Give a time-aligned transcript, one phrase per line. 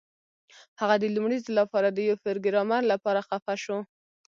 [0.79, 3.77] هغه د لومړي ځل لپاره د یو پروګرامر لپاره خفه شو